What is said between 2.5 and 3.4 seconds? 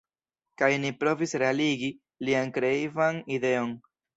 kreivan